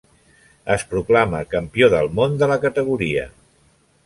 [0.75, 3.29] Es proclama campió del món de la categoria.